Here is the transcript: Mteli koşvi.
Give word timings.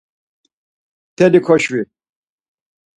Mteli 1.11 1.41
koşvi. 1.45 1.81